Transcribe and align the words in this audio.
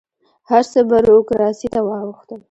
هر 0.49 0.63
څه 0.71 0.79
بروکراسي 0.89 1.67
ته 1.73 1.79
واوښتل. 1.87 2.39